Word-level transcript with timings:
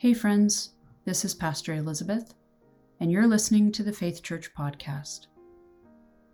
Hey, 0.00 0.14
friends, 0.14 0.70
this 1.04 1.26
is 1.26 1.34
Pastor 1.34 1.74
Elizabeth, 1.74 2.32
and 3.00 3.12
you're 3.12 3.26
listening 3.26 3.70
to 3.72 3.82
the 3.82 3.92
Faith 3.92 4.22
Church 4.22 4.54
podcast. 4.54 5.26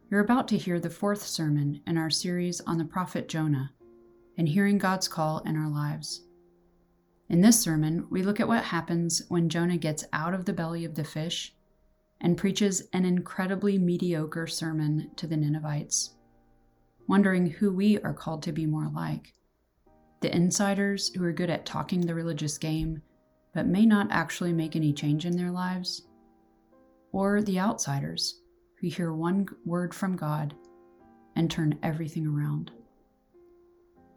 You're 0.09 0.21
about 0.21 0.47
to 0.47 0.57
hear 0.57 0.79
the 0.79 0.89
fourth 0.89 1.23
sermon 1.23 1.81
in 1.85 1.99
our 1.99 2.09
series 2.09 2.61
on 2.61 2.79
the 2.79 2.85
prophet 2.85 3.29
Jonah 3.29 3.73
and 4.39 4.49
hearing 4.49 4.79
God's 4.79 5.09
call 5.09 5.41
in 5.41 5.57
our 5.57 5.69
lives. 5.69 6.29
In 7.29 7.41
this 7.41 7.61
sermon, 7.61 8.07
we 8.09 8.23
look 8.23 8.39
at 8.39 8.47
what 8.47 8.63
happens 8.63 9.23
when 9.31 9.49
Jonah 9.49 9.79
gets 9.79 10.05
out 10.13 10.33
of 10.33 10.45
the 10.45 10.53
belly 10.53 10.85
of 10.85 10.95
the 10.95 11.03
fish 11.03 11.53
and 12.21 12.39
preaches 12.39 12.89
an 12.93 13.05
incredibly 13.05 13.79
mediocre 13.79 14.47
sermon 14.47 15.11
to 15.17 15.27
the 15.27 15.37
Ninevites, 15.37 16.15
wondering 17.09 17.49
who 17.49 17.73
we 17.73 17.99
are 18.03 18.15
called 18.15 18.45
to 18.45 18.53
be 18.53 18.65
more 18.65 18.93
like 18.95 19.35
the 20.21 20.33
insiders 20.33 21.13
who 21.17 21.25
are 21.25 21.33
good 21.33 21.51
at 21.51 21.67
talking 21.67 22.07
the 22.07 22.15
religious 22.15 22.59
game 22.59 23.03
but 23.57 23.67
may 23.67 23.87
not 23.87 24.07
actually 24.11 24.53
make 24.53 24.77
any 24.77 24.93
change 24.93 25.25
in 25.25 25.35
their 25.35 25.51
lives, 25.51 26.03
or 27.11 27.41
the 27.41 27.59
outsiders 27.59 28.43
who 28.79 28.89
hear 28.89 29.15
one 29.15 29.47
word 29.65 29.95
from 29.95 30.15
God 30.15 30.55
and 31.37 31.51
turn 31.51 31.79
everything 31.83 32.27
around. 32.27 32.71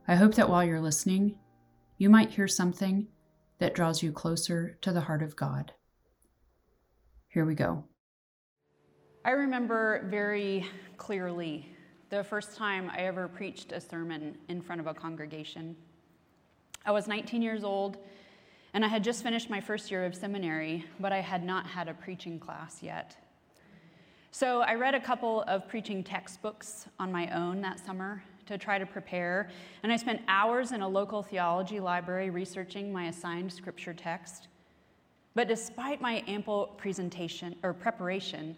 I 0.10 0.16
hope 0.16 0.36
that 0.36 0.50
while 0.50 0.66
you're 0.66 0.82
listening, 0.82 1.40
you 1.98 2.10
might 2.10 2.32
hear 2.32 2.50
something 2.50 3.08
that 3.60 3.74
draws 3.74 4.04
you 4.04 4.12
closer 4.12 4.78
to 4.82 4.92
the 4.92 5.00
heart 5.00 5.24
of 5.24 5.38
God. 5.38 5.72
Here 7.30 7.46
we 7.46 7.56
go. 7.56 7.86
I 9.24 9.32
remember 9.32 10.06
very 10.10 10.66
clearly 10.98 11.66
the 12.10 12.26
first 12.26 12.58
time 12.58 12.92
I 12.94 13.04
ever 13.04 13.30
preached 13.30 13.72
a 13.72 13.80
sermon 13.80 14.38
in 14.50 14.62
front 14.62 14.82
of 14.82 14.88
a 14.88 14.94
congregation. 14.94 15.78
I 16.86 16.92
was 16.92 17.08
19 17.08 17.42
years 17.42 17.64
old 17.64 18.00
and 18.74 18.86
I 18.86 18.88
had 18.88 19.04
just 19.04 19.24
finished 19.24 19.50
my 19.50 19.60
first 19.60 19.90
year 19.90 20.06
of 20.06 20.16
seminary, 20.16 20.86
but 21.00 21.12
I 21.12 21.22
had 21.22 21.44
not 21.44 21.66
had 21.66 21.88
a 21.88 21.94
preaching 21.94 22.40
class 22.40 22.84
yet. 22.84 23.16
So 24.32 24.62
I 24.62 24.76
read 24.76 24.94
a 24.94 25.00
couple 25.00 25.44
of 25.44 25.68
preaching 25.68 26.04
textbooks 26.04 26.88
on 27.00 27.12
my 27.12 27.30
own 27.36 27.62
that 27.62 27.80
summer 27.84 28.24
to 28.46 28.58
try 28.58 28.78
to 28.78 28.86
prepare, 28.86 29.50
and 29.84 29.92
I 29.92 29.96
spent 29.96 30.22
hours 30.28 30.72
in 30.72 30.82
a 30.82 30.88
local 30.88 31.24
theology 31.24 31.80
library 31.80 32.30
researching 32.30 32.94
my 32.94 33.08
assigned 33.08 33.52
scripture 33.52 33.94
text. 33.94 34.48
But 35.34 35.48
despite 35.48 36.02
my 36.02 36.24
ample 36.28 36.68
presentation 36.78 37.56
or 37.64 37.74
preparation, 37.74 38.56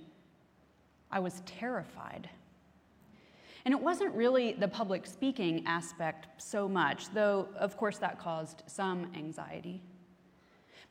I 1.12 1.20
was 1.20 1.42
terrified. 1.46 2.30
And 3.66 3.74
it 3.74 3.80
wasn't 3.80 4.16
really 4.16 4.54
the 4.54 4.68
public 4.68 5.06
speaking 5.06 5.64
aspect 5.68 6.28
so 6.42 6.68
much, 6.68 7.14
though, 7.14 7.48
of 7.56 7.78
course, 7.78 7.98
that 8.00 8.20
caused 8.20 8.64
some 8.68 9.12
anxiety. 9.16 9.82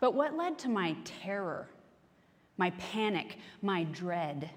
But 0.01 0.15
what 0.15 0.37
led 0.37 0.59
to 0.61 0.69
my 0.69 0.97
terror, 1.05 1.69
my 2.57 2.71
panic, 2.71 3.37
my 3.63 3.85
dread, 3.85 4.51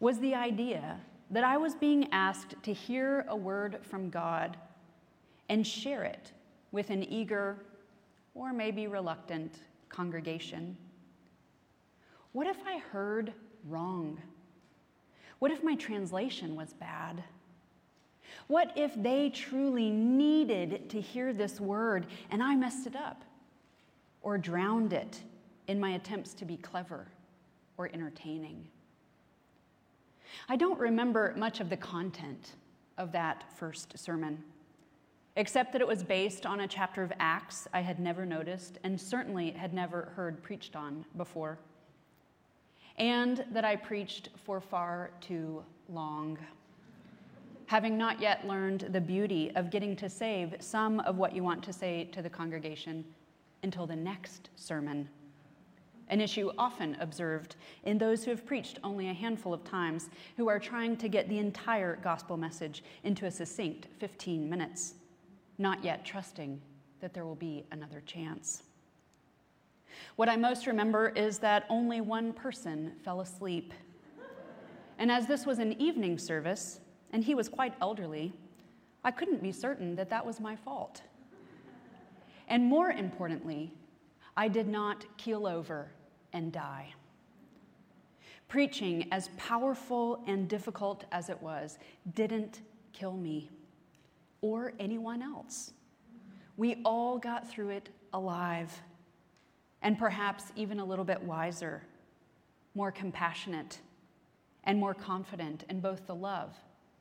was 0.00 0.18
the 0.18 0.34
idea 0.34 0.98
that 1.30 1.44
I 1.44 1.56
was 1.56 1.74
being 1.74 2.08
asked 2.12 2.54
to 2.62 2.72
hear 2.72 3.26
a 3.28 3.36
word 3.36 3.78
from 3.82 4.10
God 4.10 4.56
and 5.48 5.66
share 5.66 6.04
it 6.04 6.32
with 6.72 6.90
an 6.90 7.04
eager 7.04 7.58
or 8.34 8.52
maybe 8.52 8.86
reluctant 8.86 9.60
congregation. 9.88 10.76
What 12.32 12.46
if 12.46 12.58
I 12.66 12.78
heard 12.78 13.32
wrong? 13.66 14.20
What 15.38 15.50
if 15.50 15.62
my 15.62 15.74
translation 15.74 16.56
was 16.56 16.72
bad? 16.72 17.22
What 18.46 18.72
if 18.76 18.92
they 19.02 19.30
truly 19.30 19.90
needed 19.90 20.88
to 20.90 21.00
hear 21.00 21.32
this 21.32 21.60
word 21.60 22.06
and 22.30 22.42
I 22.42 22.54
messed 22.54 22.86
it 22.86 22.96
up? 22.96 23.22
Or 24.26 24.36
drowned 24.36 24.92
it 24.92 25.22
in 25.68 25.78
my 25.78 25.90
attempts 25.90 26.34
to 26.34 26.44
be 26.44 26.56
clever 26.56 27.06
or 27.76 27.88
entertaining. 27.94 28.66
I 30.48 30.56
don't 30.56 30.80
remember 30.80 31.32
much 31.36 31.60
of 31.60 31.70
the 31.70 31.76
content 31.76 32.56
of 32.98 33.12
that 33.12 33.44
first 33.56 33.96
sermon, 33.96 34.42
except 35.36 35.70
that 35.72 35.80
it 35.80 35.86
was 35.86 36.02
based 36.02 36.44
on 36.44 36.58
a 36.58 36.66
chapter 36.66 37.04
of 37.04 37.12
Acts 37.20 37.68
I 37.72 37.82
had 37.82 38.00
never 38.00 38.26
noticed 38.26 38.80
and 38.82 39.00
certainly 39.00 39.52
had 39.52 39.72
never 39.72 40.12
heard 40.16 40.42
preached 40.42 40.74
on 40.74 41.04
before, 41.16 41.56
and 42.98 43.44
that 43.52 43.64
I 43.64 43.76
preached 43.76 44.30
for 44.44 44.60
far 44.60 45.12
too 45.20 45.62
long. 45.88 46.36
Having 47.66 47.96
not 47.96 48.20
yet 48.20 48.44
learned 48.44 48.88
the 48.90 49.00
beauty 49.00 49.52
of 49.54 49.70
getting 49.70 49.94
to 49.94 50.08
save 50.08 50.56
some 50.58 50.98
of 51.00 51.16
what 51.16 51.32
you 51.32 51.44
want 51.44 51.62
to 51.62 51.72
say 51.72 52.08
to 52.10 52.22
the 52.22 52.30
congregation 52.30 53.04
until 53.66 53.84
the 53.84 53.96
next 53.96 54.48
sermon, 54.54 55.08
an 56.06 56.20
issue 56.20 56.52
often 56.56 56.96
observed 57.00 57.56
in 57.82 57.98
those 57.98 58.24
who 58.24 58.30
have 58.30 58.46
preached 58.46 58.78
only 58.84 59.08
a 59.08 59.12
handful 59.12 59.52
of 59.52 59.64
times, 59.64 60.08
who 60.36 60.48
are 60.48 60.60
trying 60.60 60.96
to 60.96 61.08
get 61.08 61.28
the 61.28 61.38
entire 61.38 61.96
gospel 61.96 62.36
message 62.36 62.84
into 63.02 63.26
a 63.26 63.30
succinct 63.30 63.88
15 63.98 64.48
minutes, 64.48 64.94
not 65.58 65.82
yet 65.82 66.04
trusting 66.04 66.62
that 67.00 67.12
there 67.12 67.24
will 67.24 67.34
be 67.34 67.64
another 67.72 68.00
chance. 68.06 68.62
What 70.14 70.28
I 70.28 70.36
most 70.36 70.68
remember 70.68 71.08
is 71.08 71.40
that 71.40 71.66
only 71.68 72.00
one 72.00 72.32
person 72.32 72.92
fell 73.04 73.20
asleep. 73.20 73.74
And 74.98 75.10
as 75.10 75.26
this 75.26 75.44
was 75.44 75.58
an 75.58 75.72
evening 75.80 76.18
service, 76.18 76.78
and 77.10 77.24
he 77.24 77.34
was 77.34 77.48
quite 77.48 77.74
elderly, 77.80 78.32
I 79.02 79.10
couldn't 79.10 79.42
be 79.42 79.50
certain 79.50 79.96
that 79.96 80.08
that 80.10 80.24
was 80.24 80.38
my 80.38 80.54
fault. 80.54 81.02
And 82.48 82.64
more 82.64 82.90
importantly, 82.90 83.72
I 84.36 84.48
did 84.48 84.68
not 84.68 85.04
keel 85.16 85.46
over 85.46 85.90
and 86.32 86.52
die. 86.52 86.94
Preaching, 88.48 89.08
as 89.10 89.30
powerful 89.36 90.22
and 90.26 90.48
difficult 90.48 91.04
as 91.10 91.28
it 91.28 91.42
was, 91.42 91.78
didn't 92.14 92.60
kill 92.92 93.14
me 93.14 93.50
or 94.40 94.72
anyone 94.78 95.22
else. 95.22 95.72
We 96.56 96.80
all 96.84 97.18
got 97.18 97.50
through 97.50 97.70
it 97.70 97.88
alive, 98.12 98.72
and 99.82 99.98
perhaps 99.98 100.44
even 100.54 100.78
a 100.78 100.84
little 100.84 101.04
bit 101.04 101.22
wiser, 101.22 101.82
more 102.74 102.92
compassionate, 102.92 103.80
and 104.64 104.78
more 104.78 104.94
confident 104.94 105.64
in 105.68 105.80
both 105.80 106.06
the 106.06 106.14
love 106.14 106.54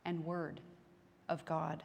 and 0.03 0.25
word 0.25 0.61
of 1.29 1.45
God. 1.45 1.83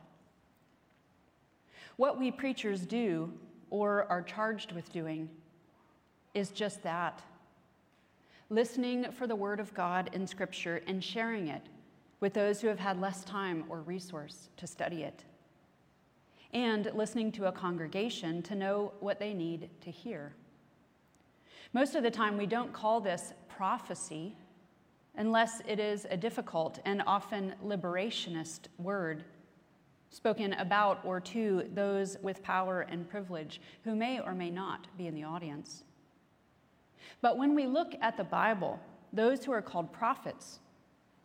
What 1.96 2.18
we 2.18 2.30
preachers 2.30 2.86
do 2.86 3.32
or 3.70 4.06
are 4.10 4.22
charged 4.22 4.72
with 4.72 4.92
doing 4.92 5.28
is 6.34 6.50
just 6.50 6.82
that. 6.82 7.22
Listening 8.48 9.10
for 9.12 9.26
the 9.26 9.36
Word 9.36 9.60
of 9.60 9.72
God 9.74 10.10
in 10.12 10.26
Scripture 10.26 10.82
and 10.86 11.02
sharing 11.02 11.48
it 11.48 11.62
with 12.20 12.34
those 12.34 12.60
who 12.60 12.68
have 12.68 12.78
had 12.78 13.00
less 13.00 13.24
time 13.24 13.64
or 13.68 13.80
resource 13.80 14.50
to 14.56 14.66
study 14.66 15.04
it, 15.04 15.24
and 16.52 16.90
listening 16.94 17.32
to 17.32 17.46
a 17.46 17.52
congregation 17.52 18.42
to 18.42 18.54
know 18.54 18.92
what 19.00 19.18
they 19.18 19.32
need 19.32 19.70
to 19.80 19.90
hear. 19.90 20.34
Most 21.72 21.94
of 21.94 22.02
the 22.02 22.10
time, 22.10 22.36
we 22.36 22.46
don't 22.46 22.72
call 22.72 23.00
this 23.00 23.32
prophecy 23.48 24.36
unless 25.16 25.62
it 25.66 25.78
is 25.78 26.06
a 26.10 26.16
difficult 26.16 26.80
and 26.84 27.02
often 27.06 27.54
liberationist 27.64 28.68
word 28.78 29.24
spoken 30.10 30.52
about 30.54 31.00
or 31.04 31.20
to 31.20 31.68
those 31.72 32.16
with 32.20 32.42
power 32.42 32.82
and 32.82 33.08
privilege 33.08 33.60
who 33.84 33.94
may 33.94 34.20
or 34.20 34.34
may 34.34 34.50
not 34.50 34.86
be 34.98 35.06
in 35.06 35.14
the 35.14 35.24
audience. 35.24 35.84
But 37.22 37.38
when 37.38 37.54
we 37.54 37.66
look 37.66 37.94
at 38.00 38.16
the 38.16 38.24
Bible, 38.24 38.78
those 39.12 39.44
who 39.44 39.52
are 39.52 39.62
called 39.62 39.92
prophets 39.92 40.58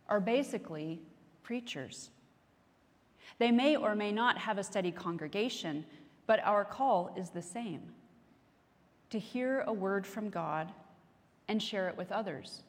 are 0.07 0.19
basically 0.19 1.01
preachers. 1.43 2.11
They 3.39 3.51
may 3.51 3.75
or 3.75 3.95
may 3.95 4.11
not 4.11 4.37
have 4.37 4.57
a 4.57 4.63
steady 4.63 4.91
congregation, 4.91 5.85
but 6.27 6.39
our 6.43 6.63
call 6.63 7.13
is 7.17 7.29
the 7.29 7.41
same 7.41 7.81
to 9.09 9.19
hear 9.19 9.61
a 9.61 9.73
word 9.73 10.05
from 10.05 10.29
God 10.29 10.71
and 11.47 11.61
share 11.61 11.87
it 11.87 11.97
with 11.97 12.11
others, 12.11 12.63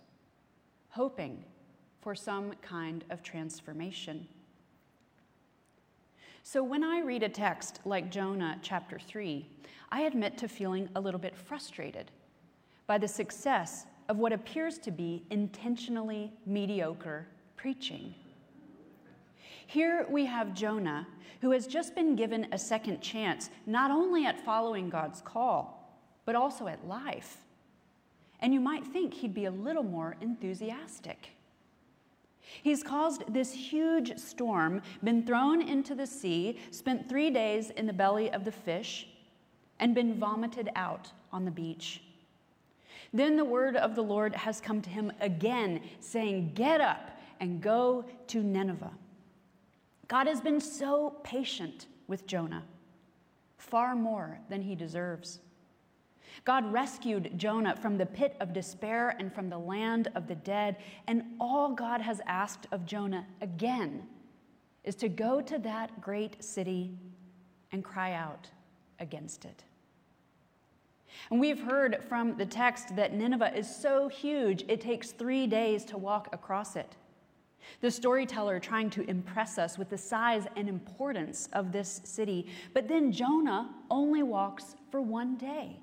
hoping 0.91 1.45
for 2.01 2.15
some 2.15 2.53
kind 2.63 3.05
of 3.11 3.23
transformation. 3.23 4.29
So 6.49 6.63
when 6.63 6.85
I 6.85 7.01
read 7.01 7.25
a 7.25 7.29
text 7.29 7.81
like 7.85 8.09
Jonah 8.09 8.57
chapter 8.63 9.01
3, 9.01 9.45
I 9.91 10.03
admit 10.03 10.39
to 10.39 10.47
feeling 10.47 10.89
a 10.95 11.01
little 11.01 11.19
bit 11.19 11.37
frustrated 11.37 12.13
by 12.87 12.99
the 12.99 13.09
success 13.09 13.85
of 14.09 14.19
what 14.19 14.33
appears 14.33 14.79
to 14.79 14.93
be 14.93 15.25
intentionally 15.31 16.33
mediocre 16.47 17.27
preaching. 17.57 18.15
Here 19.67 20.07
we 20.09 20.25
have 20.27 20.55
Jonah, 20.55 21.09
who 21.41 21.51
has 21.51 21.67
just 21.67 21.97
been 21.97 22.15
given 22.15 22.47
a 22.53 22.59
second 22.59 23.01
chance, 23.01 23.51
not 23.67 23.91
only 23.91 24.25
at 24.25 24.45
following 24.45 24.89
God's 24.89 25.21
call, 25.23 26.01
but 26.27 26.37
also 26.37 26.69
at 26.69 26.87
life. 26.87 27.39
And 28.39 28.55
you 28.55 28.61
might 28.61 28.87
think 28.87 29.15
he'd 29.15 29.35
be 29.35 29.47
a 29.47 29.51
little 29.51 29.83
more 29.83 30.15
enthusiastic. 30.21 31.36
He's 32.63 32.83
caused 32.83 33.33
this 33.33 33.53
huge 33.53 34.19
storm, 34.19 34.83
been 35.03 35.27
thrown 35.27 35.61
into 35.61 35.95
the 35.95 36.07
sea, 36.07 36.59
spent 36.71 37.09
three 37.09 37.31
days 37.31 37.71
in 37.71 37.87
the 37.87 37.93
belly 37.93 38.31
of 38.31 38.45
the 38.45 38.53
fish, 38.53 39.09
and 39.79 39.95
been 39.95 40.19
vomited 40.19 40.71
out 40.75 41.13
on 41.33 41.45
the 41.45 41.51
beach. 41.51 42.03
Then 43.13 43.37
the 43.37 43.45
word 43.45 43.77
of 43.77 43.95
the 43.95 44.03
Lord 44.03 44.35
has 44.35 44.61
come 44.61 44.81
to 44.83 44.91
him 44.91 45.13
again, 45.21 45.81
saying, 46.01 46.53
Get 46.55 46.81
up 46.81 47.11
and 47.41 47.61
go 47.61 48.05
to 48.29 48.43
Nineveh. 48.43 48.93
God 50.09 50.27
has 50.27 50.41
been 50.41 50.61
so 50.61 51.17
patient 51.23 51.87
with 52.07 52.27
Jonah, 52.27 52.65
far 53.59 53.95
more 53.95 54.39
than 54.49 54.63
he 54.63 54.75
deserves. 54.75 55.41
God 56.45 56.73
rescued 56.73 57.33
Jonah 57.37 57.77
from 57.77 57.99
the 57.99 58.07
pit 58.07 58.37
of 58.41 58.53
despair 58.53 59.17
and 59.19 59.33
from 59.33 59.49
the 59.49 59.59
land 59.59 60.09
of 60.15 60.27
the 60.27 60.35
dead, 60.35 60.77
and 61.07 61.23
all 61.41 61.73
God 61.73 62.01
has 62.01 62.21
asked 62.27 62.67
of 62.73 62.87
Jonah 62.87 63.27
again 63.41 64.03
is 64.85 64.95
to 64.97 65.09
go 65.09 65.41
to 65.41 65.59
that 65.59 66.01
great 66.01 66.43
city 66.43 66.97
and 67.73 67.83
cry 67.83 68.13
out 68.13 68.49
against 69.01 69.45
it. 69.45 69.65
And 71.31 71.41
we've 71.41 71.61
heard 71.61 72.05
from 72.09 72.37
the 72.37 72.47
text 72.47 72.95
that 72.97 73.15
Nineveh 73.15 73.57
is 73.57 73.75
so 73.75 74.09
huge, 74.09 74.65
it 74.69 74.81
takes 74.81 75.11
three 75.11 75.47
days 75.47 75.85
to 75.87 75.97
walk 75.97 76.29
across 76.33 76.77
it. 76.77 76.97
The 77.81 77.91
storyteller 77.91 78.61
trying 78.61 78.91
to 78.91 79.09
impress 79.11 79.59
us 79.59 79.77
with 79.77 79.91
the 79.91 79.99
size 79.99 80.47
and 80.57 80.69
importance 80.69 81.49
of 81.53 81.73
this 81.73 82.01
city. 82.05 82.47
But 82.75 82.87
then 82.87 83.11
Jonah 83.11 83.75
only 83.91 84.23
walks 84.23 84.77
for 84.91 85.01
one 85.01 85.37
day. 85.37 85.81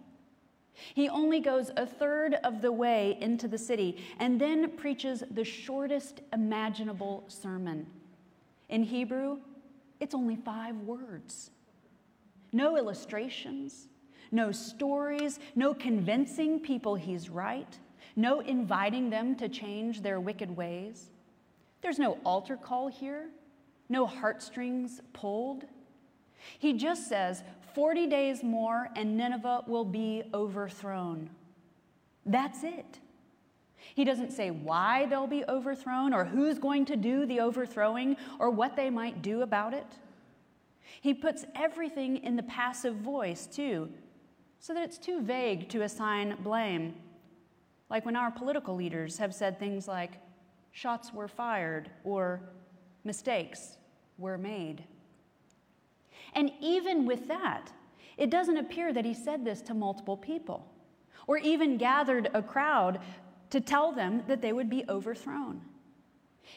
He 0.74 1.10
only 1.10 1.40
goes 1.40 1.72
a 1.78 1.86
third 1.86 2.36
of 2.44 2.62
the 2.62 2.72
way 2.72 3.18
into 3.22 3.48
the 3.48 3.58
city 3.58 4.04
and 4.20 4.40
then 4.40 4.72
preaches 4.72 5.24
the 5.30 5.44
shortest 5.44 6.22
imaginable 6.32 7.24
sermon. 7.28 7.88
In 8.70 8.84
Hebrew, 8.84 9.40
it's 10.00 10.16
only 10.16 10.36
five 10.36 10.76
words. 10.78 11.52
No 12.52 12.78
illustrations, 12.78 13.88
no 14.32 14.52
stories, 14.52 15.40
no 15.56 15.74
convincing 15.74 16.60
people 16.60 16.96
he's 16.96 17.30
right, 17.30 17.78
no 18.16 18.40
inviting 18.40 19.10
them 19.10 19.36
to 19.36 19.48
change 19.48 20.02
their 20.02 20.20
wicked 20.20 20.56
ways. 20.56 21.12
There's 21.82 22.00
no 22.00 22.18
altar 22.24 22.58
call 22.58 22.88
here, 22.88 23.30
no 23.90 24.06
heartstrings 24.06 25.02
pulled. 25.14 25.66
He 26.60 26.74
just 26.74 27.08
says, 27.08 27.44
40 27.74 28.08
days 28.08 28.44
more 28.44 28.90
and 28.96 29.18
Nineveh 29.18 29.64
will 29.68 29.86
be 29.86 30.24
overthrown. 30.34 31.30
That's 32.26 32.64
it. 32.64 33.00
He 33.96 34.06
doesn't 34.06 34.32
say 34.32 34.50
why 34.52 35.06
they'll 35.06 35.28
be 35.28 35.44
overthrown 35.48 36.14
or 36.14 36.26
who's 36.26 36.58
going 36.58 36.86
to 36.86 36.96
do 36.96 37.26
the 37.26 37.40
overthrowing 37.40 38.16
or 38.40 38.50
what 38.50 38.76
they 38.76 38.90
might 38.90 39.22
do 39.22 39.42
about 39.42 39.74
it. 39.74 39.88
He 41.02 41.14
puts 41.14 41.46
everything 41.56 42.18
in 42.18 42.36
the 42.36 42.44
passive 42.44 42.96
voice, 42.96 43.46
too, 43.46 43.90
so 44.60 44.74
that 44.74 44.84
it's 44.84 44.98
too 44.98 45.22
vague 45.22 45.68
to 45.70 45.82
assign 45.82 46.38
blame. 46.42 46.96
Like 47.90 48.06
when 48.06 48.16
our 48.16 48.32
political 48.32 48.76
leaders 48.76 49.18
have 49.18 49.36
said 49.36 49.60
things 49.60 49.88
like, 49.88 50.14
shots 50.72 51.14
were 51.14 51.28
fired 51.28 51.90
or 52.04 52.42
mistakes 53.04 53.78
were 54.18 54.38
made. 54.38 54.86
And 56.34 56.52
even 56.62 57.06
with 57.06 57.28
that, 57.28 57.72
it 58.18 58.30
doesn't 58.30 58.58
appear 58.58 58.94
that 58.94 59.06
he 59.06 59.14
said 59.14 59.44
this 59.44 59.62
to 59.64 59.74
multiple 59.74 60.18
people 60.18 60.68
or 61.28 61.38
even 61.38 61.78
gathered 61.78 62.30
a 62.34 62.42
crowd 62.42 63.00
to 63.50 63.62
tell 63.62 63.92
them 63.92 64.24
that 64.28 64.42
they 64.42 64.54
would 64.54 64.70
be 64.70 64.84
overthrown. 64.90 65.62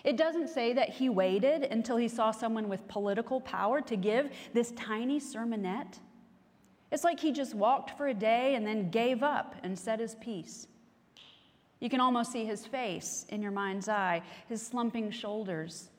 It 0.04 0.16
doesn't 0.16 0.48
say 0.48 0.72
that 0.72 0.90
he 0.90 1.08
waited 1.08 1.64
until 1.64 1.96
he 1.96 2.08
saw 2.08 2.30
someone 2.30 2.68
with 2.68 2.86
political 2.88 3.40
power 3.40 3.80
to 3.82 3.96
give 3.96 4.30
this 4.52 4.72
tiny 4.72 5.20
sermonette. 5.20 5.98
It's 6.90 7.04
like 7.04 7.20
he 7.20 7.32
just 7.32 7.54
walked 7.54 7.96
for 7.96 8.08
a 8.08 8.14
day 8.14 8.54
and 8.54 8.66
then 8.66 8.90
gave 8.90 9.22
up 9.22 9.56
and 9.62 9.78
said 9.78 10.00
his 10.00 10.14
piece. 10.16 10.66
You 11.80 11.90
can 11.90 12.00
almost 12.00 12.32
see 12.32 12.44
his 12.44 12.66
face 12.66 13.26
in 13.28 13.42
your 13.42 13.50
mind's 13.50 13.88
eye, 13.88 14.22
his 14.48 14.64
slumping 14.64 15.10
shoulders, 15.10 15.90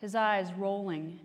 his 0.00 0.14
eyes 0.14 0.52
rolling, 0.52 1.18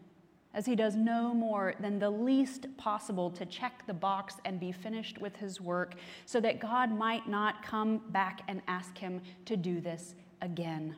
as 0.53 0.65
he 0.65 0.75
does 0.75 0.95
no 0.95 1.33
more 1.33 1.73
than 1.79 1.99
the 1.99 2.09
least 2.09 2.67
possible 2.77 3.29
to 3.31 3.45
check 3.45 3.83
the 3.87 3.93
box 3.93 4.35
and 4.45 4.59
be 4.59 4.71
finished 4.71 5.17
with 5.19 5.35
his 5.35 5.59
work 5.59 5.95
so 6.25 6.39
that 6.39 6.59
God 6.59 6.91
might 6.91 7.27
not 7.27 7.63
come 7.63 8.01
back 8.09 8.41
and 8.47 8.61
ask 8.67 8.97
him 8.97 9.21
to 9.45 9.57
do 9.57 9.81
this 9.81 10.15
again. 10.41 10.95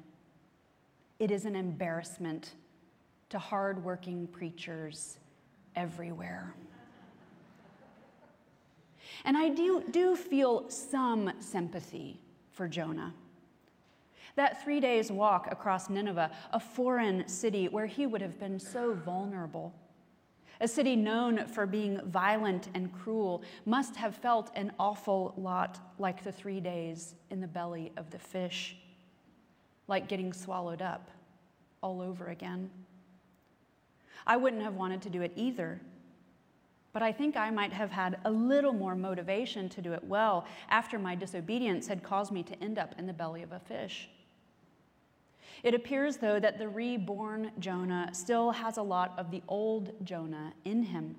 It 1.20 1.32
is 1.32 1.46
an 1.46 1.56
embarrassment 1.56 2.52
to 3.30 3.40
hardworking 3.40 4.28
preachers 4.28 5.18
everywhere. 5.76 6.54
And 9.24 9.38
I 9.38 9.50
do, 9.50 9.84
do 9.92 10.16
feel 10.16 10.70
some 10.70 11.32
sympathy 11.40 12.20
for 12.52 12.68
Jonah. 12.68 13.14
That 14.36 14.64
three 14.64 14.80
days 14.80 15.12
walk 15.12 15.48
across 15.52 15.90
Nineveh, 15.90 16.32
a 16.52 16.60
foreign 16.60 17.28
city 17.28 17.68
where 17.68 17.86
he 17.86 18.06
would 18.06 18.22
have 18.22 18.40
been 18.40 18.60
so 18.60 18.94
vulnerable, 18.94 19.74
a 20.60 20.68
city 20.68 20.96
known 20.96 21.48
for 21.48 21.66
being 21.66 22.00
violent 22.06 22.70
and 22.74 22.94
cruel, 22.94 23.44
must 23.66 23.96
have 23.96 24.16
felt 24.16 24.52
an 24.56 24.72
awful 24.80 25.34
lot 25.38 25.80
like 26.00 26.24
the 26.24 26.32
three 26.32 26.60
days 26.60 27.16
in 27.30 27.42
the 27.42 27.48
belly 27.48 27.92
of 27.98 28.10
the 28.12 28.20
fish, 28.20 28.78
like 29.88 30.08
getting 30.08 30.34
swallowed 30.34 30.82
up 30.82 31.10
all 31.82 32.02
over 32.02 32.28
again. 32.28 32.70
I 34.28 34.38
wouldn't 34.38 34.64
have 34.64 34.76
wanted 34.76 35.02
to 35.04 35.10
do 35.10 35.22
it 35.22 35.32
either 35.36 35.80
but 36.96 37.04
I 37.04 37.12
think 37.12 37.36
I 37.36 37.50
might 37.50 37.74
have 37.74 37.92
had 37.92 38.20
a 38.24 38.32
little 38.32 38.72
more 38.72 38.96
motivation 38.96 39.68
to 39.68 39.82
do 39.82 39.92
it 39.92 40.02
well 40.06 40.46
after 40.70 40.98
my 40.98 41.14
disobedience 41.14 41.90
had 41.90 42.02
caused 42.02 42.32
me 42.32 42.42
to 42.44 42.64
end 42.64 42.80
up 42.80 42.96
in 42.98 43.06
the 43.06 43.12
belly 43.12 43.44
of 43.44 43.52
a 43.52 43.60
fish. 43.60 44.08
It 45.64 45.74
appears, 45.74 46.18
though, 46.18 46.40
that 46.40 46.58
the 46.58 46.68
reborn 46.68 47.52
Jonah 47.60 48.10
still 48.12 48.52
has 48.52 48.78
a 48.78 48.84
lot 48.84 49.14
of 49.18 49.32
the 49.32 49.42
old 49.48 49.94
Jonah 50.04 50.54
in 50.64 50.84
him 50.84 51.16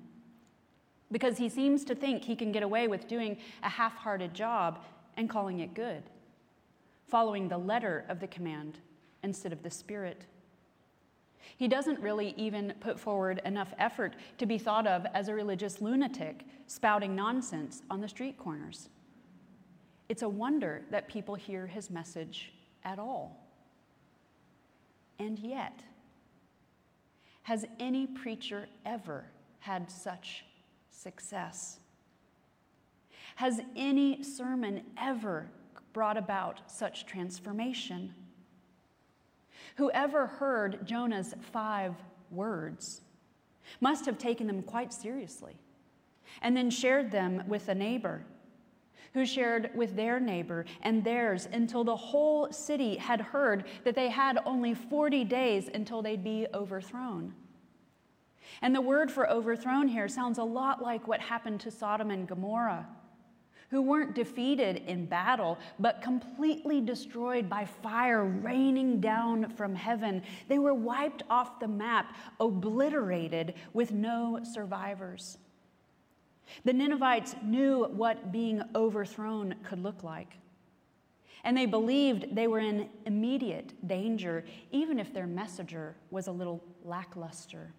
because 1.11 1.37
he 1.37 1.49
seems 1.49 1.83
to 1.85 1.95
think 1.95 2.23
he 2.23 2.35
can 2.35 2.51
get 2.51 2.63
away 2.63 2.87
with 2.87 3.07
doing 3.07 3.37
a 3.63 3.69
half 3.69 3.95
hearted 3.95 4.33
job 4.33 4.83
and 5.15 5.29
calling 5.29 5.59
it 5.59 5.73
good, 5.73 6.03
following 7.07 7.47
the 7.47 7.57
letter 7.57 8.05
of 8.09 8.19
the 8.19 8.27
command 8.27 8.79
instead 9.23 9.53
of 9.53 9.63
the 9.63 9.71
spirit. 9.71 10.25
He 11.57 11.67
doesn't 11.67 11.99
really 11.99 12.33
even 12.37 12.73
put 12.79 12.99
forward 12.99 13.41
enough 13.45 13.73
effort 13.79 14.15
to 14.37 14.45
be 14.45 14.57
thought 14.57 14.85
of 14.85 15.05
as 15.13 15.27
a 15.27 15.33
religious 15.33 15.81
lunatic 15.81 16.45
spouting 16.67 17.15
nonsense 17.15 17.81
on 17.89 18.01
the 18.01 18.07
street 18.07 18.37
corners. 18.37 18.89
It's 20.09 20.21
a 20.21 20.29
wonder 20.29 20.83
that 20.91 21.07
people 21.07 21.35
hear 21.35 21.65
his 21.65 21.89
message 21.89 22.53
at 22.83 22.99
all. 22.99 23.46
And 25.19 25.39
yet, 25.39 25.81
has 27.43 27.65
any 27.79 28.07
preacher 28.07 28.67
ever 28.85 29.25
had 29.59 29.89
such 29.89 30.45
success? 30.91 31.79
Has 33.35 33.61
any 33.75 34.23
sermon 34.23 34.83
ever 34.97 35.49
brought 35.93 36.17
about 36.17 36.61
such 36.67 37.05
transformation? 37.05 38.13
Whoever 39.77 40.27
heard 40.27 40.85
Jonah's 40.85 41.33
five 41.51 41.95
words 42.31 43.01
must 43.79 44.05
have 44.05 44.17
taken 44.17 44.47
them 44.47 44.61
quite 44.61 44.91
seriously 44.91 45.55
and 46.41 46.55
then 46.55 46.69
shared 46.69 47.11
them 47.11 47.43
with 47.47 47.69
a 47.69 47.75
neighbor 47.75 48.23
who 49.13 49.25
shared 49.25 49.71
with 49.75 49.95
their 49.95 50.19
neighbor 50.19 50.65
and 50.81 51.03
theirs 51.03 51.47
until 51.51 51.83
the 51.83 51.95
whole 51.95 52.51
city 52.51 52.95
had 52.95 53.21
heard 53.21 53.65
that 53.83 53.95
they 53.95 54.09
had 54.09 54.39
only 54.45 54.73
40 54.73 55.23
days 55.25 55.69
until 55.73 56.01
they'd 56.01 56.23
be 56.23 56.47
overthrown. 56.53 57.33
And 58.61 58.73
the 58.73 58.81
word 58.81 59.11
for 59.11 59.29
overthrown 59.29 59.87
here 59.87 60.07
sounds 60.07 60.37
a 60.37 60.43
lot 60.43 60.81
like 60.81 61.07
what 61.07 61.19
happened 61.19 61.59
to 61.61 61.71
Sodom 61.71 62.11
and 62.11 62.27
Gomorrah 62.27 62.87
who 63.69 63.81
weren't 63.81 64.15
defeated 64.15 64.77
in 64.87 65.05
battle, 65.05 65.57
but 65.79 66.01
completely 66.01 66.79
destroyed 66.79 67.49
by 67.49 67.65
fire 67.65 68.23
raining 68.23 69.01
down 69.01 69.49
from 69.49 69.75
heaven. 69.75 70.21
They 70.47 70.59
were 70.59 70.73
wiped 70.73 71.23
off 71.29 71.59
the 71.59 71.67
map, 71.67 72.15
obliterated 72.39 73.55
with 73.73 73.91
no 73.91 74.39
survivors. 74.43 75.37
The 76.63 76.73
Ninevites 76.73 77.35
knew 77.43 77.85
what 77.85 78.31
being 78.31 78.61
overthrown 78.75 79.55
could 79.63 79.81
look 79.83 80.03
like. 80.03 80.37
And 81.43 81.55
they 81.55 81.65
believed 81.65 82.35
they 82.35 82.47
were 82.47 82.59
in 82.59 82.89
immediate 83.05 83.73
danger, 83.87 84.43
even 84.71 84.99
if 84.99 85.13
their 85.13 85.27
messenger 85.27 85.95
was 86.09 86.27
a 86.27 86.31
little 86.31 86.63
lackluster. 86.83 87.73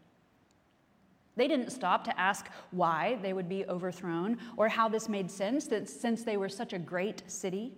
They 1.36 1.46
didn't 1.46 1.70
stop 1.70 2.02
to 2.04 2.20
ask 2.20 2.48
why 2.72 3.18
they 3.22 3.32
would 3.32 3.48
be 3.48 3.64
overthrown 3.66 4.38
or 4.56 4.68
how 4.68 4.88
this 4.88 5.08
made 5.08 5.30
sense 5.30 5.68
since 5.86 6.22
they 6.22 6.36
were 6.36 6.48
such 6.48 6.72
a 6.72 6.78
great 6.78 7.22
city. 7.26 7.74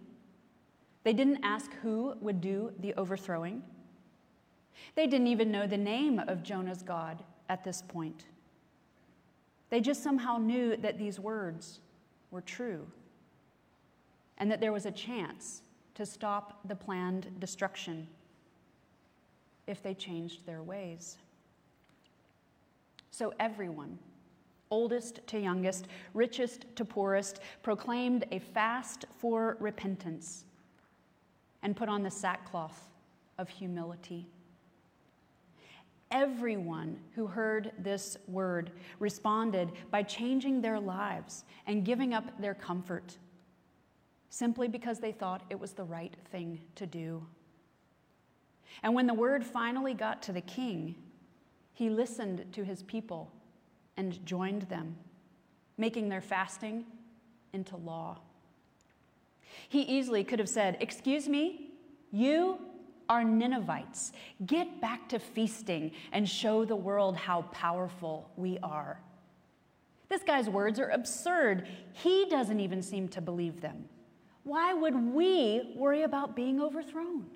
They 1.05 1.13
didn't 1.13 1.41
ask 1.43 1.71
who 1.83 2.15
would 2.21 2.41
do 2.41 2.73
the 2.81 2.95
overthrowing. 2.95 3.63
They 4.95 5.07
didn't 5.07 5.27
even 5.27 5.51
know 5.51 5.67
the 5.67 5.77
name 5.77 6.19
of 6.19 6.43
Jonah's 6.43 6.83
God 6.83 7.23
at 7.49 7.65
this 7.65 7.83
point. 7.83 8.25
They 9.71 9.81
just 9.81 10.03
somehow 10.03 10.37
knew 10.37 10.77
that 10.77 10.99
these 10.99 11.19
words 11.19 11.81
were 12.31 12.41
true 12.41 12.87
and 14.39 14.50
that 14.50 14.61
there 14.61 14.73
was 14.73 14.87
a 14.87 14.91
chance 14.91 15.62
to 15.95 16.05
stop 16.05 16.61
the 16.67 16.75
planned 16.75 17.29
destruction 17.39 18.09
if 19.67 19.83
they 19.83 19.95
changed 19.95 20.45
their 20.45 20.62
ways. 20.62 21.17
So 23.11 23.33
everyone, 23.39 23.99
oldest 24.71 25.27
to 25.29 25.39
youngest, 25.39 25.87
richest 26.15 26.65
to 26.77 26.85
poorest, 26.85 27.41
proclaimed 27.62 28.25
a 28.33 28.39
fast 28.39 29.05
for 29.19 29.57
repentance 29.61 30.45
and 31.62 31.77
put 31.77 31.89
on 31.89 32.03
the 32.03 32.11
sackcloth 32.11 32.89
of 33.39 33.49
humility. 33.49 34.27
Everyone 36.11 36.99
who 37.14 37.26
heard 37.26 37.73
this 37.79 38.17
word 38.26 38.73
responded 38.99 39.71
by 39.90 40.02
changing 40.02 40.61
their 40.61 40.81
lives 40.81 41.45
and 41.67 41.85
giving 41.85 42.14
up 42.14 42.40
their 42.40 42.55
comfort 42.55 43.17
simply 44.29 44.69
because 44.69 44.99
they 44.99 45.12
thought 45.12 45.43
it 45.50 45.59
was 45.59 45.73
the 45.73 45.85
right 45.85 46.14
thing 46.31 46.61
to 46.76 46.87
do. 46.87 47.25
And 48.83 48.95
when 48.95 49.07
the 49.07 49.14
word 49.14 49.45
finally 49.45 49.95
got 49.95 50.23
to 50.23 50.33
the 50.33 50.40
king, 50.40 50.95
he 51.75 51.90
listened 51.90 52.45
to 52.52 52.64
his 52.64 52.83
people 52.85 53.31
and 53.97 54.25
joined 54.25 54.62
them, 54.62 54.97
making 55.76 56.09
their 56.09 56.21
fasting 56.21 56.85
into 57.52 57.76
law. 57.76 58.19
He 59.69 59.83
easily 59.83 60.25
could 60.25 60.38
have 60.38 60.49
said, 60.49 60.76
Excuse 60.81 61.29
me, 61.29 61.71
you 62.12 62.59
are 63.11 63.25
Ninevites. 63.25 64.12
Get 64.47 64.81
back 64.81 65.09
to 65.09 65.19
feasting 65.19 65.90
and 66.12 66.26
show 66.26 66.64
the 66.64 66.76
world 66.76 67.17
how 67.17 67.43
powerful 67.50 68.31
we 68.37 68.59
are. 68.62 69.00
This 70.09 70.23
guy's 70.23 70.49
words 70.49 70.79
are 70.79 70.88
absurd. 70.90 71.67
He 71.93 72.26
doesn't 72.31 72.61
even 72.61 72.83
seem 72.83 73.09
to 73.09 73.21
believe 73.21 73.61
them. 73.61 73.85
Why 74.45 74.73
would 74.73 74.95
we 74.95 75.75
worry 75.76 76.02
about 76.02 76.37
being 76.37 76.61
overthrown? 76.61 77.26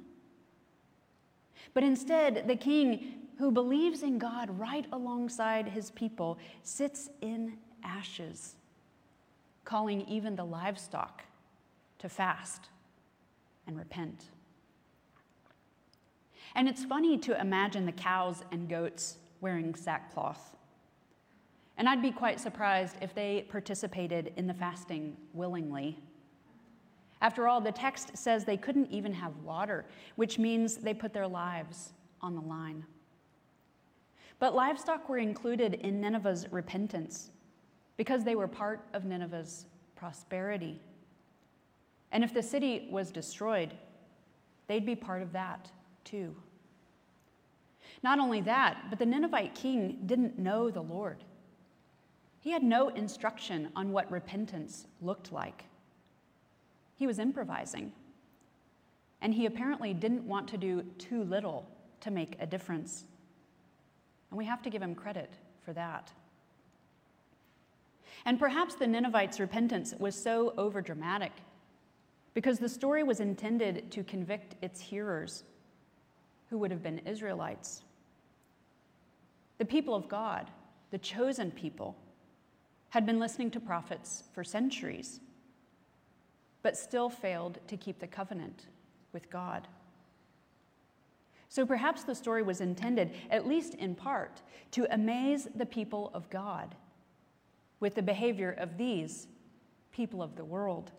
But 1.75 1.83
instead, 1.83 2.47
the 2.47 2.57
king, 2.57 3.15
who 3.39 3.51
believes 3.51 4.03
in 4.03 4.19
God 4.19 4.57
right 4.59 4.87
alongside 4.93 5.69
his 5.69 5.91
people, 5.91 6.39
sits 6.63 7.11
in 7.21 7.59
ashes, 7.83 8.55
calling 9.65 10.03
even 10.03 10.37
the 10.37 10.45
livestock 10.45 11.25
to 11.99 12.09
fast 12.09 12.69
and 13.67 13.77
repent. 13.77 14.27
And 16.55 16.69
it's 16.69 16.85
funny 16.85 17.19
to 17.19 17.41
imagine 17.41 17.85
the 17.85 17.93
cows 17.93 18.43
and 18.53 18.69
goats 18.69 19.19
wearing 19.41 19.75
sackcloth. 19.75 20.57
And 21.77 21.89
I'd 21.89 22.03
be 22.03 22.13
quite 22.13 22.39
surprised 22.39 22.97
if 23.03 23.15
they 23.15 23.47
participated 23.49 24.33
in 24.37 24.47
the 24.47 24.55
fasting 24.55 25.17
willingly. 25.33 25.99
After 27.21 27.49
all, 27.49 27.61
the 27.61 27.73
text 27.73 28.17
says 28.17 28.45
they 28.45 28.57
couldn't 28.57 28.93
even 28.93 29.13
have 29.13 29.37
water, 29.39 29.85
which 30.17 30.39
means 30.39 30.77
they 30.77 30.95
put 30.95 31.13
their 31.13 31.27
lives 31.27 31.93
on 32.21 32.35
the 32.35 32.41
line. 32.41 32.85
But 34.39 34.55
livestock 34.55 35.09
were 35.09 35.19
included 35.19 35.75
in 35.75 36.01
Nineveh's 36.01 36.47
repentance 36.53 37.31
because 37.97 38.25
they 38.25 38.35
were 38.35 38.49
part 38.49 38.87
of 38.93 39.05
Nineveh's 39.05 39.67
prosperity. 39.97 40.81
And 42.13 42.23
if 42.23 42.35
the 42.35 42.43
city 42.43 42.89
was 42.91 43.11
destroyed, 43.11 43.75
they'd 44.69 44.87
be 44.87 44.95
part 44.95 45.23
of 45.23 45.33
that 45.33 45.71
too. 46.05 46.35
Not 48.03 48.19
only 48.19 48.41
that, 48.43 48.91
but 48.91 48.99
the 48.99 49.07
Ninevite 49.07 49.55
king 49.55 49.99
didn't 50.07 50.39
know 50.39 50.71
the 50.71 50.83
Lord. 50.83 51.25
He 52.41 52.51
had 52.51 52.63
no 52.63 52.89
instruction 52.89 53.71
on 53.75 53.93
what 53.93 54.11
repentance 54.11 54.87
looked 55.01 55.33
like. 55.33 55.65
He 56.97 57.07
was 57.07 57.19
improvising. 57.19 57.93
And 59.23 59.33
he 59.33 59.47
apparently 59.47 59.95
didn't 59.95 60.25
want 60.25 60.49
to 60.49 60.59
do 60.59 60.83
too 60.99 61.25
little 61.25 61.67
to 62.01 62.11
make 62.11 62.37
a 62.39 62.47
difference. 62.47 63.05
And 64.31 64.37
we 64.37 64.45
have 64.45 64.61
to 64.63 64.71
give 64.71 64.83
him 64.83 64.95
credit 64.95 65.33
for 65.65 65.73
that. 65.73 66.13
And 68.27 68.39
perhaps 68.39 68.75
the 68.75 68.87
Ninevites' 68.87 69.41
repentance 69.41 69.95
was 69.99 70.15
so 70.15 70.53
overdramatic 70.59 71.31
because 72.35 72.59
the 72.59 72.69
story 72.69 73.03
was 73.03 73.21
intended 73.21 73.91
to 73.93 74.03
convict 74.03 74.57
its 74.63 74.81
hearers, 74.81 75.45
who 76.55 76.59
would 76.59 76.71
have 76.71 76.85
been 76.85 77.01
Israelites. 77.01 77.83
The 79.59 79.65
people 79.65 79.93
of 79.93 80.07
God, 80.07 80.53
the 80.93 80.99
chosen 80.99 81.51
people, 81.51 81.97
had 82.91 83.05
been 83.05 83.19
listening 83.19 83.51
to 83.51 83.59
prophets 83.59 84.23
for 84.33 84.45
centuries, 84.45 85.19
but 86.63 86.77
still 86.77 87.11
failed 87.11 87.59
to 87.67 87.77
keep 87.77 87.99
the 87.99 88.07
covenant 88.07 88.67
with 89.13 89.29
God. 89.31 89.67
So 91.49 91.67
perhaps 91.67 92.05
the 92.05 92.15
story 92.15 92.45
was 92.45 92.61
intended, 92.61 93.11
at 93.33 93.49
least 93.49 93.75
in 93.75 93.97
part, 93.97 94.41
to 94.71 94.87
amaze 94.95 95.49
the 95.57 95.67
people 95.67 96.13
of 96.15 96.31
God 96.31 96.77
with 97.81 97.97
the 97.97 98.03
behavior 98.03 98.53
of 98.53 98.79
these 98.79 99.27
people 99.91 100.23
of 100.23 100.37
the 100.37 100.45
world. 100.45 100.93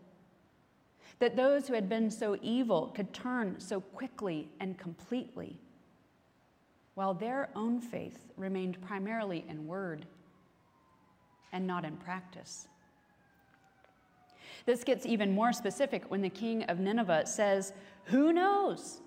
That 1.20 1.36
those 1.36 1.68
who 1.68 1.74
had 1.74 1.88
been 1.88 2.12
so 2.12 2.38
evil 2.42 2.92
could 2.96 3.14
turn 3.14 3.60
so 3.60 3.80
quickly 3.80 4.50
and 4.60 4.78
completely 4.78 5.60
while 6.96 7.14
their 7.14 7.50
own 7.56 7.80
faith 7.80 8.20
remained 8.38 8.82
primarily 8.82 9.46
in 9.50 9.68
word 9.68 10.06
and 11.52 11.68
not 11.68 11.86
in 11.86 11.96
practice. 11.98 12.68
This 14.66 14.84
gets 14.84 15.06
even 15.06 15.32
more 15.32 15.54
specific 15.54 16.10
when 16.10 16.22
the 16.22 16.30
king 16.30 16.64
of 16.64 16.80
Nineveh 16.80 17.28
says, 17.28 17.74
Who 18.06 18.34
knows? 18.34 19.02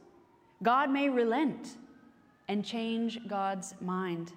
God 0.62 0.90
may 0.90 1.08
relent 1.08 1.76
and 2.48 2.64
change 2.64 3.26
God's 3.26 3.74
mind. 3.80 4.32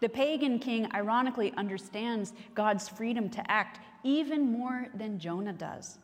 The 0.00 0.08
pagan 0.08 0.58
king 0.58 0.88
ironically 0.94 1.52
understands 1.56 2.32
God's 2.54 2.88
freedom 2.88 3.28
to 3.30 3.50
act 3.50 3.80
even 4.04 4.50
more 4.50 4.88
than 4.94 5.18
Jonah 5.18 5.52
does, 5.52 5.98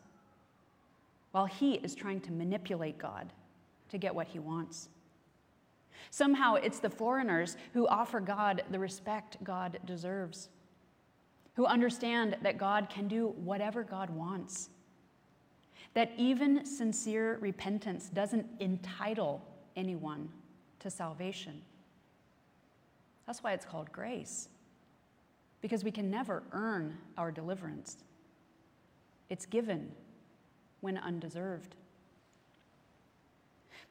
while 1.31 1.45
he 1.45 1.75
is 1.75 1.95
trying 1.95 2.21
to 2.21 2.31
manipulate 2.31 2.97
God 2.97 3.31
to 3.89 3.97
get 3.97 4.13
what 4.13 4.27
he 4.27 4.39
wants. 4.39 4.89
Somehow 6.11 6.55
it's 6.55 6.79
the 6.79 6.89
foreigners 6.89 7.57
who 7.73 7.87
offer 7.87 8.19
God 8.19 8.63
the 8.71 8.79
respect 8.79 9.37
God 9.43 9.79
deserves, 9.85 10.49
who 11.55 11.65
understand 11.65 12.37
that 12.41 12.57
God 12.57 12.89
can 12.89 13.07
do 13.07 13.33
whatever 13.43 13.83
God 13.83 14.09
wants, 14.09 14.69
that 15.93 16.11
even 16.17 16.65
sincere 16.65 17.37
repentance 17.41 18.09
doesn't 18.09 18.45
entitle 18.59 19.45
anyone 19.75 20.29
to 20.79 20.89
salvation. 20.89 21.61
That's 23.29 23.43
why 23.43 23.53
it's 23.53 23.63
called 23.63 23.91
grace, 23.91 24.49
because 25.61 25.83
we 25.83 25.91
can 25.91 26.09
never 26.09 26.41
earn 26.51 26.97
our 27.15 27.31
deliverance. 27.31 27.97
It's 29.29 29.45
given 29.45 29.91
when 30.79 30.97
undeserved. 30.97 31.75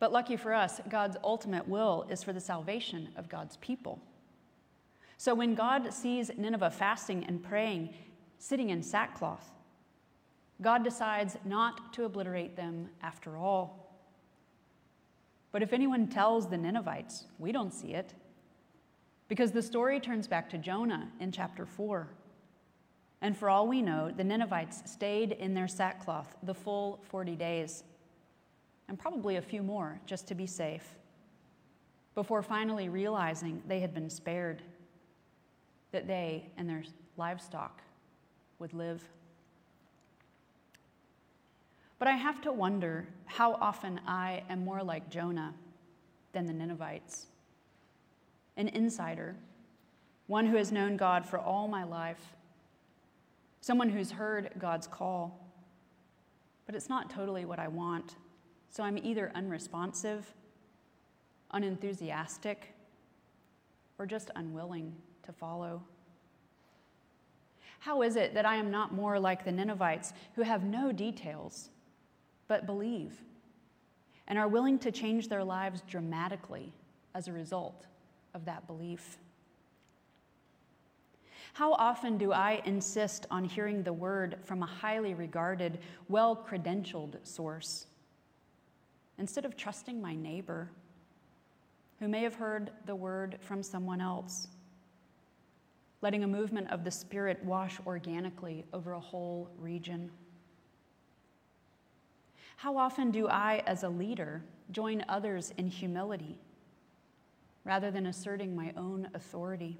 But 0.00 0.10
lucky 0.10 0.36
for 0.36 0.52
us, 0.52 0.80
God's 0.88 1.16
ultimate 1.22 1.68
will 1.68 2.04
is 2.10 2.24
for 2.24 2.32
the 2.32 2.40
salvation 2.40 3.10
of 3.14 3.28
God's 3.28 3.58
people. 3.58 4.00
So 5.18 5.36
when 5.36 5.54
God 5.54 5.94
sees 5.94 6.32
Nineveh 6.36 6.72
fasting 6.72 7.24
and 7.24 7.40
praying, 7.40 7.94
sitting 8.38 8.70
in 8.70 8.82
sackcloth, 8.82 9.52
God 10.60 10.82
decides 10.82 11.36
not 11.44 11.92
to 11.92 12.06
obliterate 12.06 12.56
them 12.56 12.88
after 13.04 13.36
all. 13.36 14.02
But 15.52 15.62
if 15.62 15.72
anyone 15.72 16.08
tells 16.08 16.48
the 16.48 16.58
Ninevites, 16.58 17.26
we 17.38 17.52
don't 17.52 17.72
see 17.72 17.94
it, 17.94 18.14
because 19.28 19.52
the 19.52 19.62
story 19.62 20.00
turns 20.00 20.26
back 20.26 20.48
to 20.50 20.58
Jonah 20.58 21.08
in 21.20 21.30
chapter 21.30 21.66
4. 21.66 22.08
And 23.20 23.36
for 23.36 23.50
all 23.50 23.66
we 23.66 23.82
know, 23.82 24.10
the 24.10 24.24
Ninevites 24.24 24.90
stayed 24.90 25.32
in 25.32 25.54
their 25.54 25.68
sackcloth 25.68 26.36
the 26.42 26.54
full 26.54 27.00
40 27.10 27.36
days 27.36 27.84
and 28.88 28.98
probably 28.98 29.36
a 29.36 29.42
few 29.42 29.62
more 29.62 30.00
just 30.06 30.26
to 30.28 30.34
be 30.34 30.46
safe, 30.46 30.96
before 32.14 32.42
finally 32.42 32.88
realizing 32.88 33.62
they 33.68 33.80
had 33.80 33.92
been 33.92 34.08
spared, 34.08 34.62
that 35.92 36.06
they 36.06 36.46
and 36.56 36.68
their 36.68 36.82
livestock 37.16 37.82
would 38.58 38.72
live. 38.72 39.06
But 41.98 42.08
I 42.08 42.12
have 42.12 42.40
to 42.42 42.52
wonder 42.52 43.06
how 43.26 43.54
often 43.54 44.00
I 44.06 44.42
am 44.48 44.64
more 44.64 44.82
like 44.82 45.10
Jonah 45.10 45.54
than 46.32 46.46
the 46.46 46.52
Ninevites. 46.52 47.26
An 48.58 48.68
insider, 48.68 49.36
one 50.26 50.44
who 50.46 50.58
has 50.58 50.70
known 50.70 50.98
God 50.98 51.24
for 51.24 51.38
all 51.38 51.68
my 51.68 51.84
life, 51.84 52.34
someone 53.62 53.88
who's 53.88 54.10
heard 54.10 54.50
God's 54.58 54.86
call, 54.86 55.46
but 56.66 56.74
it's 56.74 56.90
not 56.90 57.08
totally 57.08 57.46
what 57.46 57.58
I 57.58 57.68
want. 57.68 58.16
So 58.68 58.82
I'm 58.82 58.98
either 58.98 59.32
unresponsive, 59.34 60.34
unenthusiastic, 61.52 62.74
or 63.98 64.04
just 64.04 64.30
unwilling 64.36 64.94
to 65.22 65.32
follow. 65.32 65.82
How 67.80 68.02
is 68.02 68.16
it 68.16 68.34
that 68.34 68.44
I 68.44 68.56
am 68.56 68.70
not 68.70 68.92
more 68.92 69.18
like 69.18 69.44
the 69.44 69.52
Ninevites 69.52 70.12
who 70.34 70.42
have 70.42 70.64
no 70.64 70.92
details 70.92 71.70
but 72.48 72.66
believe 72.66 73.22
and 74.26 74.38
are 74.38 74.48
willing 74.48 74.78
to 74.80 74.90
change 74.92 75.28
their 75.28 75.44
lives 75.44 75.82
dramatically 75.88 76.72
as 77.14 77.28
a 77.28 77.32
result 77.32 77.86
of 78.38 78.44
that 78.46 78.66
belief? 78.66 79.18
How 81.52 81.72
often 81.72 82.16
do 82.16 82.32
I 82.32 82.62
insist 82.64 83.26
on 83.30 83.44
hearing 83.44 83.82
the 83.82 83.92
word 83.92 84.38
from 84.44 84.62
a 84.62 84.66
highly 84.66 85.12
regarded, 85.12 85.80
well 86.08 86.36
credentialed 86.48 87.16
source 87.26 87.86
instead 89.18 89.44
of 89.44 89.56
trusting 89.56 90.00
my 90.00 90.14
neighbor 90.14 90.70
who 91.98 92.06
may 92.06 92.22
have 92.22 92.36
heard 92.36 92.70
the 92.86 92.94
word 92.94 93.38
from 93.40 93.62
someone 93.62 94.00
else? 94.00 94.48
letting 96.00 96.22
a 96.22 96.28
movement 96.28 96.70
of 96.70 96.84
the 96.84 96.90
Spirit 96.92 97.44
wash 97.44 97.80
organically 97.84 98.64
over 98.72 98.92
a 98.92 99.00
whole 99.00 99.50
region. 99.58 100.08
How 102.56 102.76
often 102.76 103.10
do 103.10 103.26
I, 103.28 103.64
as 103.66 103.82
a 103.82 103.88
leader, 103.88 104.44
join 104.70 105.04
others 105.08 105.52
in 105.56 105.66
humility 105.66 106.38
rather 107.68 107.90
than 107.90 108.06
asserting 108.06 108.56
my 108.56 108.72
own 108.78 109.08
authority? 109.12 109.78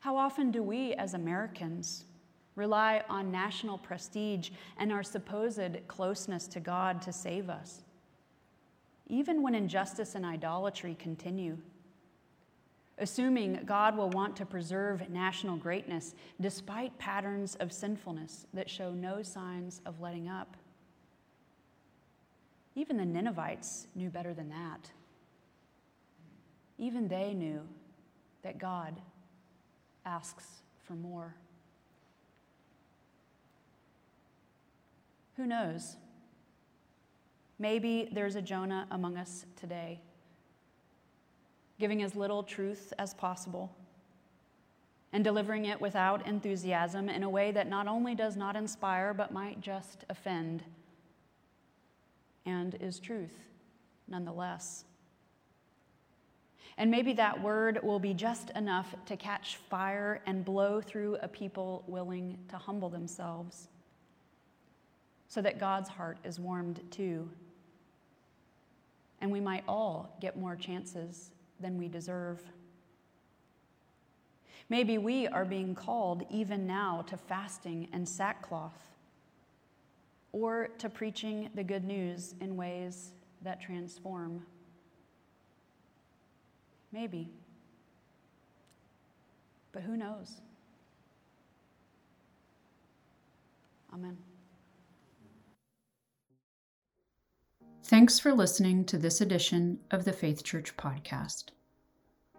How 0.00 0.16
often 0.16 0.50
do 0.50 0.62
we, 0.62 0.94
as 0.94 1.12
Americans, 1.12 2.06
rely 2.54 3.04
on 3.10 3.30
national 3.30 3.76
prestige 3.76 4.48
and 4.78 4.90
our 4.90 5.02
supposed 5.02 5.86
closeness 5.88 6.48
to 6.48 6.58
God 6.58 7.02
to 7.02 7.12
save 7.12 7.50
us, 7.50 7.82
even 9.08 9.42
when 9.42 9.54
injustice 9.54 10.14
and 10.14 10.24
idolatry 10.24 10.96
continue? 10.98 11.58
assuming 12.98 13.60
God 13.66 13.94
will 13.94 14.08
want 14.08 14.34
to 14.36 14.46
preserve 14.46 15.10
national 15.10 15.58
greatness 15.58 16.14
despite 16.40 16.96
patterns 16.98 17.54
of 17.56 17.70
sinfulness 17.70 18.46
that 18.54 18.70
show 18.70 18.92
no 18.92 19.22
signs 19.22 19.82
of 19.84 20.00
letting 20.00 20.28
up. 20.28 20.56
Even 22.74 22.96
the 22.96 23.04
Ninevites 23.04 23.86
knew 23.94 24.08
better 24.08 24.32
than 24.32 24.48
that. 24.48 24.90
Even 26.78 27.08
they 27.08 27.34
knew 27.34 27.60
that 28.42 28.58
God 28.58 29.00
asks 30.04 30.44
for 30.84 30.94
more. 30.94 31.34
Who 35.36 35.46
knows? 35.46 35.96
Maybe 37.58 38.08
there's 38.12 38.36
a 38.36 38.42
Jonah 38.42 38.86
among 38.90 39.16
us 39.16 39.46
today 39.56 40.00
giving 41.78 42.02
as 42.02 42.14
little 42.14 42.42
truth 42.42 42.92
as 42.98 43.14
possible, 43.14 43.74
and 45.12 45.22
delivering 45.22 45.66
it 45.66 45.80
without 45.80 46.26
enthusiasm 46.26 47.08
in 47.08 47.22
a 47.22 47.28
way 47.28 47.50
that 47.50 47.68
not 47.68 47.86
only 47.86 48.14
does 48.14 48.36
not 48.36 48.56
inspire, 48.56 49.12
but 49.12 49.32
might 49.32 49.60
just 49.60 50.04
offend, 50.08 50.62
and 52.44 52.74
is 52.80 52.98
truth 52.98 53.38
nonetheless. 54.08 54.84
And 56.78 56.90
maybe 56.90 57.14
that 57.14 57.42
word 57.42 57.80
will 57.82 57.98
be 57.98 58.12
just 58.12 58.50
enough 58.50 58.94
to 59.06 59.16
catch 59.16 59.56
fire 59.56 60.20
and 60.26 60.44
blow 60.44 60.80
through 60.80 61.16
a 61.22 61.28
people 61.28 61.84
willing 61.86 62.38
to 62.48 62.56
humble 62.56 62.90
themselves 62.90 63.68
so 65.28 65.40
that 65.40 65.58
God's 65.58 65.88
heart 65.88 66.18
is 66.24 66.38
warmed 66.38 66.80
too. 66.90 67.28
And 69.20 69.32
we 69.32 69.40
might 69.40 69.64
all 69.66 70.16
get 70.20 70.36
more 70.36 70.54
chances 70.54 71.30
than 71.60 71.78
we 71.78 71.88
deserve. 71.88 72.42
Maybe 74.68 74.98
we 74.98 75.26
are 75.28 75.44
being 75.44 75.74
called 75.74 76.24
even 76.28 76.66
now 76.66 77.04
to 77.06 77.16
fasting 77.16 77.88
and 77.92 78.06
sackcloth 78.06 78.90
or 80.32 80.68
to 80.78 80.90
preaching 80.90 81.48
the 81.54 81.64
good 81.64 81.84
news 81.84 82.34
in 82.40 82.56
ways 82.56 83.12
that 83.42 83.60
transform. 83.60 84.44
Maybe. 86.96 87.28
But 89.70 89.82
who 89.82 89.98
knows? 89.98 90.40
Amen. 93.92 94.16
Thanks 97.84 98.18
for 98.18 98.32
listening 98.32 98.86
to 98.86 98.96
this 98.96 99.20
edition 99.20 99.78
of 99.90 100.06
the 100.06 100.12
Faith 100.14 100.42
Church 100.42 100.74
podcast. 100.78 101.50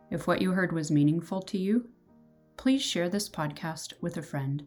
If 0.10 0.26
what 0.26 0.42
you 0.42 0.54
heard 0.54 0.74
was 0.74 0.90
meaningful 0.90 1.44
to 1.44 1.60
you, 1.60 1.90
please 2.58 2.82
share 2.82 3.10
this 3.10 3.30
podcast 3.30 3.94
with 4.02 4.18
a 4.18 4.24
friend. 4.24 4.66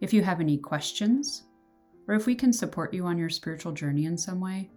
If 0.00 0.14
you 0.14 0.22
have 0.22 0.40
any 0.40 0.56
questions, 0.56 1.42
or 2.08 2.14
if 2.14 2.24
we 2.24 2.34
can 2.34 2.54
support 2.54 2.94
you 2.94 3.04
on 3.04 3.18
your 3.18 3.28
spiritual 3.28 3.72
journey 3.72 4.06
in 4.06 4.16
some 4.16 4.40
way, 4.40 4.70